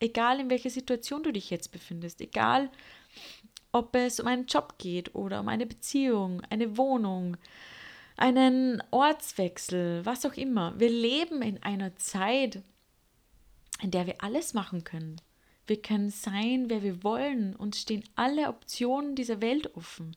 Egal 0.00 0.40
in 0.40 0.50
welcher 0.50 0.70
Situation 0.70 1.22
du 1.22 1.32
dich 1.32 1.50
jetzt 1.50 1.72
befindest, 1.72 2.20
egal 2.20 2.70
ob 3.72 3.94
es 3.96 4.20
um 4.20 4.26
einen 4.26 4.46
Job 4.46 4.74
geht 4.78 5.14
oder 5.14 5.40
um 5.40 5.48
eine 5.48 5.66
Beziehung, 5.66 6.42
eine 6.50 6.76
Wohnung, 6.76 7.36
einen 8.16 8.82
Ortswechsel, 8.90 10.06
was 10.06 10.24
auch 10.24 10.34
immer. 10.34 10.78
Wir 10.78 10.90
leben 10.90 11.42
in 11.42 11.62
einer 11.62 11.96
Zeit, 11.96 12.62
in 13.82 13.90
der 13.90 14.06
wir 14.06 14.22
alles 14.22 14.54
machen 14.54 14.84
können. 14.84 15.20
Wir 15.66 15.80
können 15.80 16.10
sein, 16.10 16.66
wer 16.68 16.82
wir 16.82 17.02
wollen 17.02 17.56
und 17.56 17.74
stehen 17.74 18.04
alle 18.14 18.48
Optionen 18.48 19.16
dieser 19.16 19.40
Welt 19.40 19.74
offen. 19.76 20.16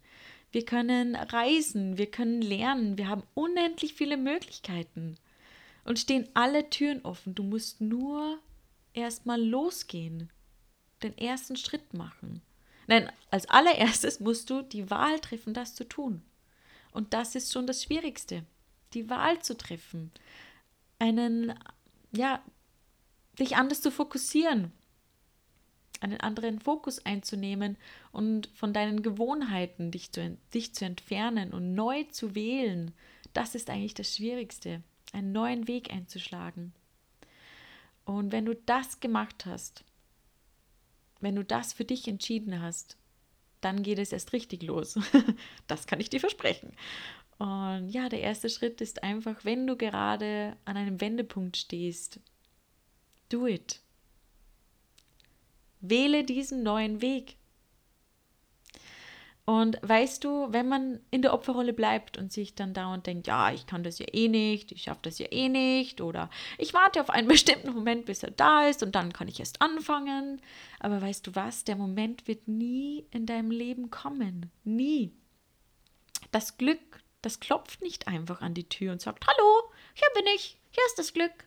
Wir 0.52 0.66
können 0.66 1.16
reisen, 1.16 1.98
wir 1.98 2.12
können 2.12 2.42
lernen, 2.42 2.98
wir 2.98 3.08
haben 3.08 3.24
unendlich 3.34 3.94
viele 3.94 4.18
Möglichkeiten 4.18 5.16
und 5.84 6.00
stehen 6.00 6.28
alle 6.34 6.70
Türen 6.70 7.02
offen. 7.04 7.34
Du 7.34 7.44
musst 7.44 7.82
nur 7.82 8.40
erstmal 8.94 9.42
losgehen, 9.42 10.30
den 11.02 11.18
ersten 11.18 11.56
Schritt 11.56 11.94
machen. 11.94 12.42
Nein, 12.88 13.12
als 13.30 13.50
allererstes 13.50 14.20
musst 14.20 14.50
du 14.50 14.62
die 14.62 14.90
Wahl 14.90 15.20
treffen, 15.20 15.54
das 15.54 15.76
zu 15.76 15.84
tun. 15.84 16.24
Und 16.92 17.14
das 17.14 17.36
ist 17.36 17.52
schon 17.52 17.68
das 17.68 17.84
Schwierigste, 17.84 18.46
die 18.94 19.10
Wahl 19.10 19.42
zu 19.42 19.56
treffen, 19.58 20.12
einen, 21.00 21.54
ja, 22.12 22.42
dich 23.38 23.56
anders 23.56 23.82
zu 23.82 23.92
fokussieren, 23.92 24.72
einen 26.00 26.20
anderen 26.22 26.60
Fokus 26.60 27.06
einzunehmen 27.06 27.78
und 28.12 28.48
von 28.54 28.74
deinen 28.74 29.04
Gewohnheiten 29.04 29.92
dich 29.92 30.12
zu, 30.12 30.38
dich 30.54 30.74
zu 30.74 30.86
entfernen 30.86 31.54
und 31.54 31.76
neu 31.76 32.04
zu 32.06 32.36
wählen. 32.36 32.94
Das 33.34 33.54
ist 33.54 33.70
eigentlich 33.70 33.94
das 33.94 34.16
Schwierigste, 34.16 34.82
einen 35.12 35.32
neuen 35.32 35.68
Weg 35.68 35.92
einzuschlagen. 35.92 36.74
Und 38.06 38.32
wenn 38.32 38.46
du 38.46 38.56
das 38.56 39.00
gemacht 39.00 39.46
hast, 39.46 39.84
wenn 41.20 41.36
du 41.36 41.44
das 41.44 41.74
für 41.74 41.86
dich 41.86 42.08
entschieden 42.08 42.62
hast, 42.62 42.98
dann 43.62 43.84
geht 43.84 44.00
es 44.00 44.12
erst 44.12 44.34
richtig 44.34 44.64
los. 44.64 45.00
das 45.68 45.88
kann 45.88 46.00
ich 46.00 46.10
dir 46.10 46.20
versprechen. 46.20 46.74
Und 47.38 47.90
ja, 47.90 48.10
der 48.10 48.22
erste 48.22 48.50
Schritt 48.50 48.82
ist 48.82 49.04
einfach, 49.04 49.46
wenn 49.46 49.68
du 49.68 49.76
gerade 49.76 50.58
an 50.66 50.78
einem 50.78 51.02
Wendepunkt 51.02 51.58
stehst, 51.58 52.20
do 53.30 53.46
it. 53.46 53.82
Wähle 55.80 56.24
diesen 56.24 56.64
neuen 56.64 57.02
Weg. 57.02 57.38
Und 59.50 59.78
weißt 59.82 60.26
du, 60.26 60.52
wenn 60.52 60.68
man 60.68 61.00
in 61.10 61.22
der 61.22 61.34
Opferrolle 61.34 61.72
bleibt 61.72 62.18
und 62.18 62.34
sich 62.34 62.54
dann 62.54 62.74
dauernd 62.74 63.08
denkt, 63.08 63.28
ja, 63.28 63.50
ich 63.54 63.66
kann 63.66 63.82
das 63.82 63.98
ja 63.98 64.06
eh 64.12 64.28
nicht, 64.28 64.74
ich 64.74 64.84
schaffe 64.84 65.00
das 65.04 65.20
ja 65.20 65.28
eh 65.32 65.48
nicht, 65.48 66.02
oder 66.02 66.30
ich 66.58 66.74
warte 66.74 67.00
auf 67.00 67.10
einen 67.10 67.28
bestimmten 67.30 67.72
Moment, 67.72 68.08
bis 68.08 68.24
er 68.24 68.32
da 68.32 68.68
ist 68.68 68.84
und 68.84 68.94
dann 68.94 69.14
kann 69.14 69.30
ich 69.30 69.40
erst 69.40 69.62
anfangen. 69.62 70.42
Aber 70.82 71.02
weißt 71.02 71.26
du 71.26 71.36
was, 71.36 71.64
der 71.64 71.78
Moment 71.78 72.28
wird 72.28 72.50
nie 72.50 73.06
in 73.12 73.26
deinem 73.26 73.50
Leben 73.50 73.90
kommen. 73.90 74.52
Nie. 74.66 75.14
Das 76.32 76.58
Glück, 76.58 77.00
das 77.22 77.40
klopft 77.40 77.82
nicht 77.82 78.10
einfach 78.10 78.42
an 78.42 78.54
die 78.54 78.68
Tür 78.68 78.92
und 78.92 79.02
sagt, 79.02 79.26
hallo, 79.28 79.72
hier 79.94 80.10
bin 80.14 80.26
ich, 80.36 80.58
hier 80.72 80.84
ist 80.88 81.00
das 81.00 81.14
Glück. 81.14 81.46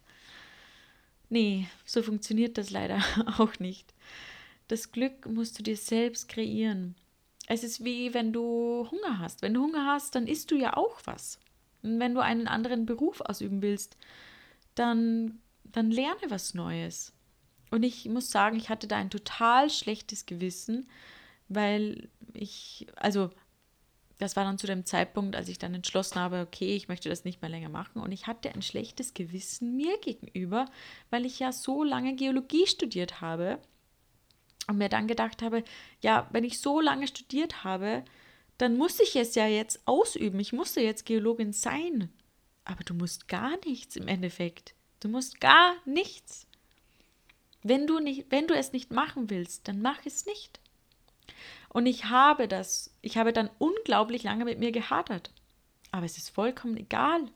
Nee, 1.29 1.69
so 1.85 2.03
funktioniert 2.03 2.57
das 2.57 2.71
leider 2.71 3.05
auch 3.39 3.59
nicht. 3.59 3.93
Das 4.69 4.91
Glück 4.91 5.27
musst 5.27 5.59
du 5.59 5.63
dir 5.63 5.77
selbst 5.77 6.31
kreieren. 6.31 6.95
Es 7.51 7.65
ist 7.65 7.85
wie 7.85 8.15
wenn 8.15 8.33
du 8.33 8.87
Hunger 8.93 9.19
hast. 9.19 9.43
Wenn 9.43 9.55
du 9.55 9.63
Hunger 9.63 9.85
hast, 9.85 10.15
dann 10.15 10.29
isst 10.29 10.53
du 10.53 10.55
ja 10.55 10.77
auch 10.77 11.01
was. 11.05 11.41
Und 11.83 11.99
wenn 11.99 12.15
du 12.15 12.21
einen 12.21 12.47
anderen 12.47 12.87
Beruf 12.87 13.21
ausüben 13.23 13.61
willst, 13.61 13.97
dann, 14.77 15.41
dann 15.65 15.91
lerne 15.91 16.21
was 16.29 16.55
Neues. 16.55 17.13
Und 17.73 17.83
ich 17.83 18.09
muss 18.09 18.31
sagen, 18.31 18.57
ich 18.57 18.69
hatte 18.69 18.87
da 18.87 18.99
ein 18.99 19.11
total 19.11 19.69
schlechtes 19.69 20.27
Gewissen, 20.27 20.89
weil 21.49 22.09
ich, 22.35 22.87
also 22.95 23.31
das 24.19 24.37
war 24.37 24.45
dann 24.45 24.59
zu 24.59 24.69
dem 24.69 24.87
Zeitpunkt, 24.87 25.35
als 25.35 25.49
ich 25.49 25.59
dann 25.59 25.75
entschlossen 25.75 26.21
habe, 26.21 26.43
okay, 26.43 26.77
ich 26.77 26.87
möchte 26.87 27.09
das 27.09 27.25
nicht 27.25 27.43
mehr 27.43 27.51
länger 27.51 27.69
machen. 27.69 28.01
Und 28.01 28.13
ich 28.13 28.29
hatte 28.29 28.55
ein 28.55 28.63
schlechtes 28.63 29.13
Gewissen 29.13 29.75
mir 29.75 29.99
gegenüber, 29.99 30.67
weil 31.11 31.27
ich 31.27 31.41
ja 31.41 31.51
so 31.51 31.83
lange 31.83 32.15
Geologie 32.15 32.69
studiert 32.69 33.21
habe 33.21 33.59
und 34.71 34.79
mir 34.79 34.89
dann 34.89 35.09
gedacht 35.09 35.43
habe, 35.43 35.65
ja, 36.01 36.29
wenn 36.31 36.45
ich 36.45 36.61
so 36.61 36.81
lange 36.81 37.07
studiert 37.07 37.65
habe, 37.65 38.05
dann 38.59 38.77
muss 38.77 39.01
ich 39.01 39.17
es 39.17 39.35
ja 39.35 39.47
jetzt 39.47 39.81
ausüben. 39.87 40.39
Ich 40.41 40.53
musste 40.53 40.81
jetzt 40.81 41.07
Geologin 41.07 41.53
sein. 41.53 42.11
Aber 42.65 42.85
du 42.85 42.95
musst 42.95 43.29
gar 43.29 43.57
nichts 43.65 43.97
im 43.97 44.07
Endeffekt. 44.07 44.75
Du 45.01 45.09
musst 45.09 45.41
gar 45.41 45.75
nichts. 45.85 46.47
Wenn 47.63 47.87
du, 47.87 48.01
nicht, 48.01 48.27
wenn 48.31 48.47
du 48.47 48.55
es 48.55 48.73
nicht 48.73 48.91
machen 48.91 49.31
willst, 49.31 49.69
dann 49.69 49.83
mach 49.83 50.05
es 50.07 50.27
nicht. 50.27 50.61
Und 51.69 51.87
ich 51.87 52.07
habe 52.07 52.49
das, 52.49 52.91
ich 53.01 53.17
habe 53.17 53.33
dann 53.33 53.51
unglaublich 53.59 54.23
lange 54.23 54.45
mit 54.45 54.59
mir 54.59 54.73
gehadert. 54.73 55.33
Aber 55.91 56.07
es 56.07 56.17
ist 56.17 56.31
vollkommen 56.31 56.77
egal. 56.77 57.27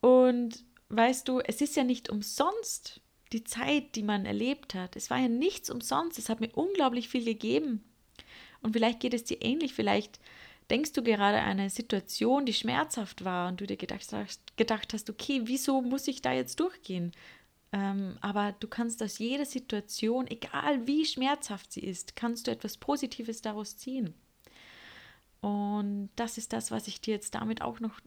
Und 0.00 0.64
weißt 0.88 1.26
du, 1.28 1.40
es 1.40 1.60
ist 1.60 1.76
ja 1.76 1.84
nicht 1.84 2.10
umsonst, 2.10 3.00
die 3.32 3.44
Zeit, 3.44 3.94
die 3.96 4.02
man 4.02 4.26
erlebt 4.26 4.74
hat. 4.74 4.96
Es 4.96 5.10
war 5.10 5.18
ja 5.18 5.28
nichts 5.28 5.70
umsonst. 5.70 6.18
Es 6.18 6.28
hat 6.28 6.40
mir 6.40 6.50
unglaublich 6.54 7.08
viel 7.08 7.24
gegeben. 7.24 7.82
Und 8.62 8.72
vielleicht 8.72 9.00
geht 9.00 9.14
es 9.14 9.24
dir 9.24 9.42
ähnlich. 9.42 9.74
Vielleicht 9.74 10.20
denkst 10.70 10.92
du 10.92 11.02
gerade 11.02 11.40
an 11.40 11.60
eine 11.60 11.70
Situation, 11.70 12.46
die 12.46 12.52
schmerzhaft 12.52 13.24
war 13.24 13.48
und 13.48 13.60
du 13.60 13.66
dir 13.66 13.76
gedacht 13.76 14.12
hast, 14.12 14.56
gedacht 14.56 14.92
hast 14.92 15.10
okay, 15.10 15.42
wieso 15.44 15.80
muss 15.82 16.08
ich 16.08 16.22
da 16.22 16.32
jetzt 16.32 16.60
durchgehen? 16.60 17.12
Ähm, 17.72 18.16
aber 18.20 18.54
du 18.58 18.68
kannst 18.68 19.02
aus 19.02 19.18
jeder 19.18 19.44
Situation, 19.44 20.26
egal 20.28 20.86
wie 20.86 21.04
schmerzhaft 21.04 21.72
sie 21.72 21.80
ist, 21.80 22.16
kannst 22.16 22.46
du 22.46 22.50
etwas 22.50 22.76
Positives 22.76 23.42
daraus 23.42 23.76
ziehen. 23.76 24.14
Und 25.40 26.10
das 26.16 26.38
ist 26.38 26.52
das, 26.52 26.70
was 26.70 26.88
ich 26.88 27.00
dir 27.00 27.14
jetzt 27.14 27.34
damit 27.34 27.62
auch 27.62 27.80
noch, 27.80 28.00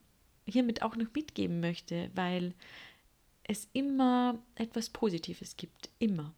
hiermit 0.46 0.82
auch 0.82 0.96
noch 0.96 1.08
mitgeben 1.14 1.60
möchte, 1.60 2.10
weil 2.16 2.54
es 3.50 3.68
immer 3.74 4.38
etwas 4.54 4.90
Positives 4.90 5.58
gibt. 5.58 5.90
Immer. 5.98 6.36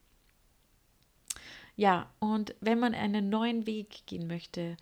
Ja, 1.75 2.09
und 2.19 2.55
wenn 2.61 2.79
man 2.79 2.93
einen 2.93 3.29
neuen 3.29 3.67
Weg 3.67 4.05
gehen 4.05 4.27
möchte, 4.27 4.77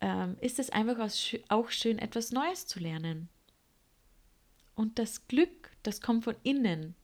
ähm, 0.00 0.36
ist 0.40 0.60
es 0.60 0.70
einfach 0.70 1.10
auch 1.48 1.70
schön, 1.70 1.98
etwas 1.98 2.30
Neues 2.30 2.66
zu 2.66 2.78
lernen. 2.78 3.28
Und 4.76 5.00
das 5.00 5.26
Glück, 5.26 5.72
das 5.82 6.00
kommt 6.00 6.24
von 6.24 6.36
innen 6.44 6.94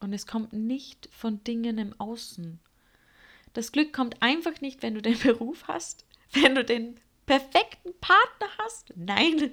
und 0.00 0.12
es 0.12 0.26
kommt 0.26 0.52
nicht 0.52 1.08
von 1.12 1.42
Dingen 1.42 1.78
im 1.78 2.00
Außen. 2.00 2.60
Das 3.54 3.72
Glück 3.72 3.92
kommt 3.92 4.22
einfach 4.22 4.60
nicht, 4.60 4.84
wenn 4.84 4.94
du 4.94 5.02
den 5.02 5.18
Beruf 5.22 5.66
hast, 5.66 6.06
wenn 6.32 6.54
du 6.54 6.64
den 6.64 6.94
perfekten 7.26 7.92
Partner 8.00 8.48
hast. 8.58 8.92
Nein, 8.94 9.52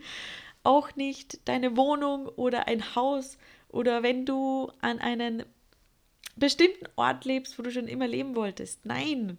auch 0.63 0.95
nicht 0.95 1.47
deine 1.47 1.77
Wohnung 1.77 2.27
oder 2.27 2.67
ein 2.67 2.95
Haus 2.95 3.37
oder 3.69 4.03
wenn 4.03 4.25
du 4.25 4.71
an 4.81 4.99
einen 4.99 5.43
bestimmten 6.35 6.87
Ort 6.95 7.25
lebst, 7.25 7.57
wo 7.57 7.63
du 7.63 7.71
schon 7.71 7.87
immer 7.87 8.07
leben 8.07 8.35
wolltest. 8.35 8.85
Nein, 8.85 9.37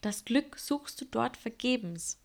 das 0.00 0.24
Glück 0.24 0.58
suchst 0.58 1.00
du 1.00 1.04
dort 1.04 1.36
vergebens. 1.36 2.18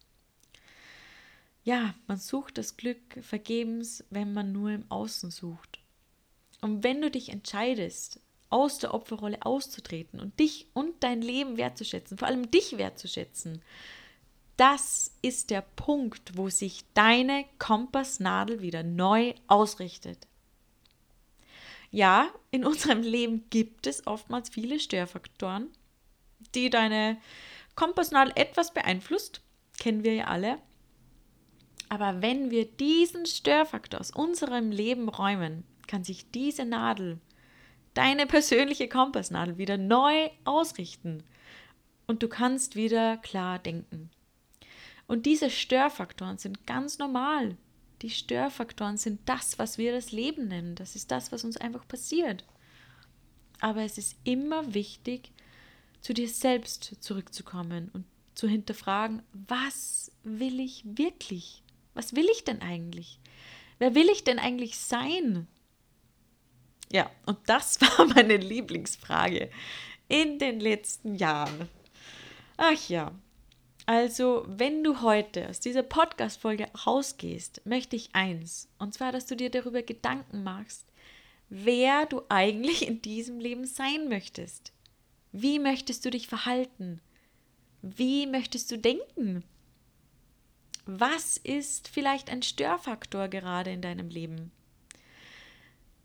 Ja, 1.63 1.95
man 2.07 2.17
sucht 2.17 2.57
das 2.57 2.75
Glück 2.75 2.99
vergebens, 3.21 4.03
wenn 4.09 4.33
man 4.33 4.51
nur 4.51 4.71
im 4.71 4.89
Außen 4.91 5.31
sucht. 5.31 5.79
Und 6.61 6.83
wenn 6.83 7.01
du 7.01 7.09
dich 7.09 7.29
entscheidest, 7.29 8.19
aus 8.49 8.79
der 8.79 8.93
Opferrolle 8.93 9.39
auszutreten 9.41 10.19
und 10.19 10.39
dich 10.39 10.67
und 10.73 11.03
dein 11.03 11.21
Leben 11.21 11.57
wertzuschätzen, 11.57 12.17
vor 12.17 12.27
allem 12.27 12.51
dich 12.51 12.77
wertzuschätzen, 12.77 13.61
das 14.57 15.11
ist 15.21 15.49
der 15.49 15.61
Punkt, 15.61 16.37
wo 16.37 16.49
sich 16.49 16.83
deine 16.93 17.45
Kompassnadel 17.59 18.61
wieder 18.61 18.83
neu 18.83 19.33
ausrichtet. 19.47 20.27
Ja, 21.91 22.29
in 22.51 22.65
unserem 22.65 23.01
Leben 23.01 23.49
gibt 23.49 23.87
es 23.87 24.05
oftmals 24.07 24.49
viele 24.49 24.79
Störfaktoren, 24.79 25.69
die 26.55 26.69
deine 26.69 27.17
Kompassnadel 27.75 28.33
etwas 28.35 28.73
beeinflusst. 28.73 29.41
Kennen 29.79 30.03
wir 30.03 30.13
ja 30.13 30.25
alle. 30.25 30.59
Aber 31.89 32.21
wenn 32.21 32.49
wir 32.49 32.65
diesen 32.65 33.25
Störfaktor 33.25 33.99
aus 33.99 34.11
unserem 34.11 34.71
Leben 34.71 35.09
räumen, 35.09 35.63
kann 35.87 36.03
sich 36.03 36.29
diese 36.31 36.65
Nadel, 36.65 37.19
deine 37.93 38.25
persönliche 38.25 38.87
Kompassnadel, 38.87 39.57
wieder 39.57 39.77
neu 39.77 40.29
ausrichten. 40.43 41.23
Und 42.07 42.23
du 42.23 42.27
kannst 42.27 42.75
wieder 42.75 43.17
klar 43.17 43.59
denken. 43.59 44.09
Und 45.13 45.25
diese 45.25 45.49
Störfaktoren 45.49 46.37
sind 46.37 46.65
ganz 46.65 46.97
normal 46.97 47.55
die 48.03 48.09
Störfaktoren 48.09 48.97
sind 48.97 49.21
das, 49.25 49.57
was 49.57 49.77
wir 49.77 49.93
das 49.93 50.11
Leben 50.11 50.49
nennen. 50.49 50.75
Das 50.75 50.95
ist 50.95 51.09
das, 51.09 51.31
was 51.31 51.45
uns 51.45 51.55
einfach 51.55 51.87
passiert. 51.87 52.43
Aber 53.61 53.81
es 53.81 53.97
ist 53.97 54.17
immer 54.25 54.73
wichtig, 54.73 55.31
zu 56.01 56.13
dir 56.13 56.27
selbst 56.27 56.97
zurückzukommen 56.99 57.89
und 57.93 58.03
zu 58.35 58.49
hinterfragen, 58.49 59.23
was 59.31 60.11
will 60.23 60.59
ich 60.59 60.83
wirklich? 60.85 61.63
Was 61.93 62.13
will 62.13 62.27
ich 62.29 62.43
denn 62.43 62.61
eigentlich? 62.61 63.19
Wer 63.79 63.95
will 63.95 64.09
ich 64.09 64.25
denn 64.25 64.37
eigentlich 64.37 64.77
sein? 64.77 65.47
Ja, 66.91 67.09
und 67.25 67.37
das 67.45 67.79
war 67.81 68.05
meine 68.07 68.35
Lieblingsfrage 68.35 69.49
in 70.09 70.39
den 70.39 70.59
letzten 70.59 71.15
Jahren. 71.15 71.69
Ach 72.57 72.89
ja, 72.89 73.13
also, 73.85 74.45
wenn 74.47 74.83
du 74.83 75.01
heute 75.01 75.49
aus 75.49 75.59
dieser 75.59 75.83
Podcast-Folge 75.83 76.69
rausgehst, 76.85 77.65
möchte 77.65 77.97
ich 77.97 78.15
eins, 78.15 78.69
und 78.79 78.93
zwar, 78.93 79.11
dass 79.11 79.25
du 79.25 79.35
dir 79.35 79.49
darüber 79.49 79.81
Gedanken 79.81 80.43
machst, 80.43 80.85
wer 81.49 82.05
du 82.05 82.21
eigentlich 82.29 82.87
in 82.87 83.01
diesem 83.01 83.39
Leben 83.39 83.65
sein 83.65 84.07
möchtest. 84.07 84.71
Wie 85.33 85.59
möchtest 85.59 86.05
du 86.05 86.11
dich 86.11 86.27
verhalten? 86.27 87.01
Wie 87.81 88.25
möchtest 88.25 88.71
du 88.71 88.77
denken? 88.77 89.43
Was 90.85 91.37
ist 91.37 91.89
vielleicht 91.89 92.29
ein 92.29 92.41
Störfaktor 92.41 93.27
gerade 93.27 93.71
in 93.71 93.81
deinem 93.81 94.09
Leben? 94.09 94.51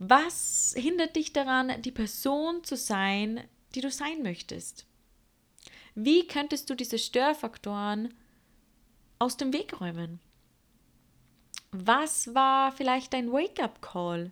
Was 0.01 0.75
hindert 0.77 1.15
dich 1.15 1.33
daran, 1.33 1.81
die 1.83 1.93
Person 1.93 2.65
zu 2.65 2.77
sein, 2.77 3.41
die 3.75 3.81
du 3.81 3.91
sein 3.91 4.23
möchtest? 4.23 4.88
Wie 6.01 6.29
könntest 6.29 6.71
du 6.71 6.77
diese 6.77 6.97
Störfaktoren 6.97 8.15
aus 9.19 9.37
dem 9.37 9.53
Weg 9.53 9.81
räumen? 9.81 10.21
Was 11.73 12.33
war 12.37 12.71
vielleicht 12.71 13.13
dein 13.15 13.33
Wake-up-Call? 13.33 14.31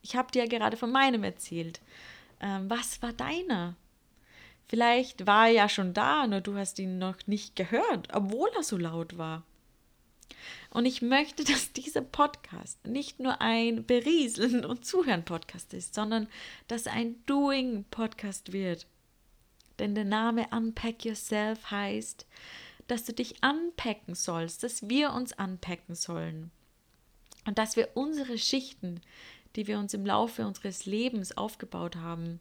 Ich 0.00 0.16
habe 0.16 0.32
dir 0.32 0.44
ja 0.44 0.48
gerade 0.48 0.78
von 0.78 0.90
meinem 0.90 1.22
erzählt. 1.22 1.82
Ähm, 2.40 2.70
was 2.70 3.02
war 3.02 3.12
deiner? 3.12 3.76
Vielleicht 4.68 5.26
war 5.26 5.48
er 5.48 5.52
ja 5.52 5.68
schon 5.68 5.92
da, 5.92 6.26
nur 6.26 6.40
du 6.40 6.56
hast 6.56 6.78
ihn 6.78 6.96
noch 6.96 7.26
nicht 7.26 7.56
gehört, 7.56 8.08
obwohl 8.14 8.48
er 8.56 8.62
so 8.62 8.78
laut 8.78 9.18
war. 9.18 9.42
Und 10.70 10.86
ich 10.86 11.02
möchte, 11.02 11.44
dass 11.52 11.74
dieser 11.74 12.00
Podcast 12.00 12.86
nicht 12.86 13.20
nur 13.20 13.42
ein 13.42 13.84
Berieseln 13.84 14.64
und 14.64 14.86
Zuhören 14.86 15.26
Podcast 15.26 15.74
ist, 15.74 15.94
sondern 15.94 16.26
dass 16.68 16.86
ein 16.86 17.22
Doing 17.26 17.84
Podcast 17.90 18.54
wird. 18.54 18.86
Denn 19.82 19.96
der 19.96 20.04
Name 20.04 20.46
Unpack 20.52 21.04
Yourself 21.04 21.72
heißt, 21.72 22.24
dass 22.86 23.04
du 23.04 23.12
dich 23.12 23.42
anpacken 23.42 24.14
sollst, 24.14 24.62
dass 24.62 24.88
wir 24.88 25.12
uns 25.12 25.32
anpacken 25.32 25.96
sollen. 25.96 26.52
Und 27.46 27.58
dass 27.58 27.74
wir 27.74 27.88
unsere 27.94 28.38
Schichten, 28.38 29.00
die 29.56 29.66
wir 29.66 29.80
uns 29.80 29.92
im 29.92 30.06
Laufe 30.06 30.46
unseres 30.46 30.86
Lebens 30.86 31.36
aufgebaut 31.36 31.96
haben 31.96 32.38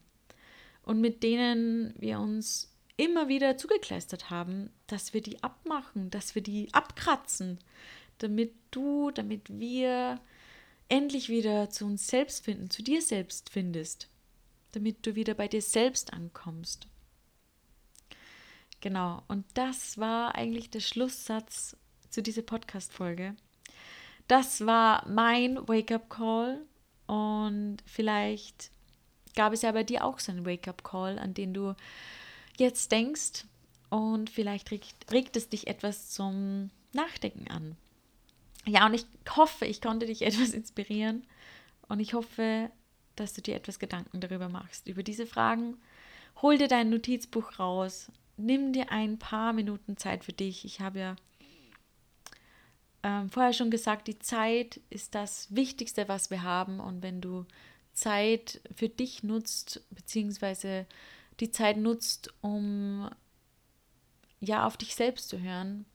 und 0.83 1.01
mit 1.01 1.23
denen 1.23 1.95
wir 1.97 2.19
uns 2.19 2.71
immer 2.95 3.27
wieder 3.27 3.57
zugekleistert 3.57 4.29
haben, 4.29 4.69
dass 4.85 5.15
wir 5.15 5.21
die 5.21 5.41
abmachen, 5.41 6.11
dass 6.11 6.35
wir 6.35 6.43
die 6.43 6.71
abkratzen, 6.75 7.57
damit 8.19 8.53
du, 8.69 9.09
damit 9.09 9.49
wir 9.49 10.21
endlich 10.89 11.27
wieder 11.29 11.71
zu 11.71 11.85
uns 11.85 12.05
selbst 12.05 12.45
finden, 12.45 12.69
zu 12.69 12.83
dir 12.83 13.01
selbst 13.01 13.49
findest, 13.49 14.09
damit 14.73 15.07
du 15.07 15.15
wieder 15.15 15.33
bei 15.33 15.47
dir 15.47 15.63
selbst 15.63 16.13
ankommst. 16.13 16.85
Genau, 18.81 19.21
und 19.27 19.45
das 19.53 19.99
war 19.99 20.33
eigentlich 20.33 20.71
der 20.71 20.79
Schlusssatz 20.79 21.77
zu 22.09 22.23
dieser 22.23 22.41
Podcast-Folge. 22.41 23.35
Das 24.27 24.65
war 24.65 25.07
mein 25.07 25.67
Wake-up-Call 25.67 26.65
und 27.05 27.77
vielleicht 27.85 28.71
gab 29.35 29.53
es 29.53 29.61
ja 29.61 29.71
bei 29.71 29.83
dir 29.83 30.03
auch 30.03 30.19
so 30.19 30.31
einen 30.31 30.45
Wake-up-Call, 30.45 31.19
an 31.19 31.35
den 31.35 31.53
du 31.53 31.75
jetzt 32.57 32.91
denkst 32.91 33.45
und 33.89 34.31
vielleicht 34.31 34.71
regt, 34.71 35.11
regt 35.11 35.37
es 35.37 35.49
dich 35.49 35.67
etwas 35.67 36.09
zum 36.09 36.71
Nachdenken 36.91 37.49
an. 37.51 37.77
Ja, 38.65 38.85
und 38.87 38.95
ich 38.95 39.05
hoffe, 39.35 39.65
ich 39.65 39.79
konnte 39.79 40.07
dich 40.07 40.21
etwas 40.23 40.51
inspirieren 40.51 41.27
und 41.87 41.99
ich 41.99 42.15
hoffe, 42.15 42.71
dass 43.15 43.33
du 43.33 43.41
dir 43.41 43.55
etwas 43.55 43.77
Gedanken 43.77 44.21
darüber 44.21 44.49
machst, 44.49 44.87
über 44.87 45.03
diese 45.03 45.27
Fragen. 45.27 45.77
Hol 46.41 46.57
dir 46.57 46.67
dein 46.67 46.89
Notizbuch 46.89 47.59
raus, 47.59 48.09
nimm 48.41 48.73
dir 48.73 48.91
ein 48.91 49.19
paar 49.19 49.53
Minuten 49.53 49.97
Zeit 49.97 50.25
für 50.25 50.33
dich. 50.33 50.65
Ich 50.65 50.81
habe 50.81 50.99
ja 50.99 51.15
ähm, 53.03 53.29
vorher 53.29 53.53
schon 53.53 53.71
gesagt, 53.71 54.07
die 54.07 54.19
Zeit 54.19 54.79
ist 54.89 55.15
das 55.15 55.53
Wichtigste, 55.53 56.07
was 56.07 56.29
wir 56.29 56.43
haben. 56.43 56.79
Und 56.79 57.01
wenn 57.01 57.21
du 57.21 57.45
Zeit 57.93 58.61
für 58.75 58.89
dich 58.89 59.23
nutzt, 59.23 59.81
beziehungsweise 59.89 60.85
die 61.39 61.51
Zeit 61.51 61.77
nutzt, 61.77 62.33
um 62.41 63.09
ja 64.39 64.65
auf 64.65 64.77
dich 64.77 64.95
selbst 64.95 65.29
zu 65.29 65.39
hören, 65.39 65.85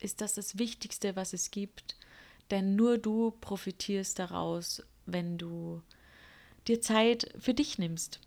ist 0.00 0.20
das 0.20 0.34
das 0.34 0.58
Wichtigste, 0.58 1.16
was 1.16 1.32
es 1.32 1.50
gibt. 1.50 1.96
Denn 2.50 2.76
nur 2.76 2.98
du 2.98 3.32
profitierst 3.40 4.18
daraus, 4.18 4.82
wenn 5.06 5.38
du 5.38 5.82
dir 6.66 6.80
Zeit 6.80 7.32
für 7.38 7.54
dich 7.54 7.78
nimmst 7.78 8.20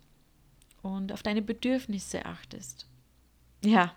und 0.82 1.12
auf 1.12 1.22
deine 1.22 1.42
Bedürfnisse 1.42 2.26
achtest. 2.26 2.86
Ja, 3.64 3.94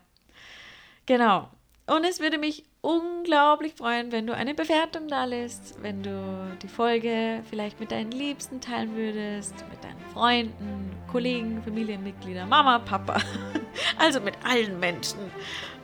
genau. 1.05 1.49
Und 1.87 2.03
es 2.03 2.19
würde 2.19 2.37
mich 2.37 2.63
unglaublich 2.81 3.73
freuen, 3.73 4.11
wenn 4.11 4.27
du 4.27 4.35
eine 4.35 4.53
Bewertung 4.53 5.07
da 5.07 5.25
lässt, 5.25 5.81
wenn 5.81 6.03
du 6.03 6.57
die 6.61 6.67
Folge 6.67 7.43
vielleicht 7.49 7.79
mit 7.79 7.91
deinen 7.91 8.11
Liebsten 8.11 8.61
teilen 8.61 8.95
würdest, 8.95 9.53
mit 9.69 9.83
deinen 9.83 9.99
Freunden, 10.13 10.91
Kollegen, 11.11 11.61
Familienmitgliedern, 11.63 12.47
Mama, 12.47 12.79
Papa, 12.79 13.19
also 13.97 14.19
mit 14.19 14.35
allen 14.43 14.79
Menschen. 14.79 15.19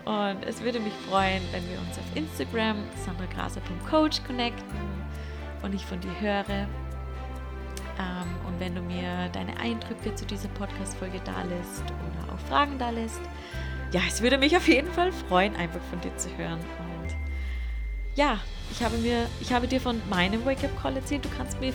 Und 0.06 0.44
es 0.46 0.62
würde 0.62 0.80
mich 0.80 0.94
freuen, 1.10 1.42
wenn 1.52 1.68
wir 1.70 1.80
uns 1.80 1.98
auf 1.98 2.16
Instagram 2.16 2.78
sandragraser.coach 3.06 4.24
connecten 4.24 4.80
und 5.62 5.76
ich 5.76 5.86
von 5.86 6.00
dir 6.00 6.20
höre. 6.20 6.68
Ähm, 8.00 8.36
und 8.48 8.60
wenn 8.60 8.74
du 8.74 8.82
mir 8.82 9.30
deine 9.34 9.56
Eindrücke 9.58 10.16
zu 10.16 10.26
dieser 10.26 10.50
Podcast-Folge 10.50 11.20
da 11.24 11.44
lässt 11.44 11.84
oder 11.84 12.34
auch 12.34 12.40
Fragen 12.48 12.78
da 12.80 12.90
lässt, 12.90 13.22
ja, 13.92 14.02
es 14.08 14.22
würde 14.22 14.38
mich 14.38 14.56
auf 14.56 14.68
jeden 14.68 14.92
Fall 14.92 15.12
freuen, 15.12 15.56
einfach 15.56 15.82
von 15.90 16.00
dir 16.02 16.16
zu 16.18 16.30
hören. 16.38 16.60
Und 16.60 17.16
ja, 18.16 18.40
ich 18.72 18.84
habe 18.84 18.98
mir, 18.98 19.28
ich 19.42 19.52
habe 19.52 19.68
dir 19.68 19.82
von 19.82 20.02
meinem 20.10 20.46
Wake-up-Call 20.46 20.96
erzählt. 20.96 21.26
Du 21.26 21.30
kannst 21.36 21.60
mir 21.60 21.74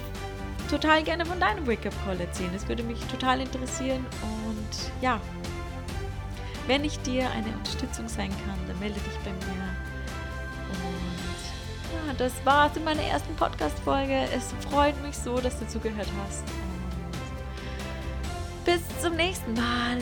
total 0.70 1.02
gerne 1.02 1.26
von 1.26 1.38
deinem 1.38 1.66
Wake-up-Call 1.66 2.20
erzählen. 2.20 2.52
Es 2.54 2.66
würde 2.68 2.82
mich 2.82 2.98
total 3.06 3.40
interessieren. 3.40 4.04
Und 4.22 5.02
ja, 5.02 5.20
wenn 6.66 6.84
ich 6.84 6.98
dir 7.00 7.30
eine 7.30 7.54
Unterstützung 7.56 8.08
sein 8.08 8.30
kann, 8.30 8.58
dann 8.66 8.78
melde 8.78 9.00
dich 9.00 9.18
bei 9.24 9.30
mir. 9.30 9.36
Und 10.72 12.08
ja, 12.08 12.14
das 12.16 12.32
war's 12.44 12.76
in 12.76 12.84
meiner 12.84 13.02
ersten 13.02 13.34
Podcast-Folge. 13.36 14.26
Es 14.34 14.54
freut 14.70 15.00
mich 15.02 15.16
so, 15.16 15.38
dass 15.38 15.58
du 15.58 15.68
zugehört 15.68 16.08
hast. 16.24 16.42
Und 16.42 18.64
bis 18.64 18.80
zum 19.02 19.16
nächsten 19.16 19.52
Mal. 19.52 19.98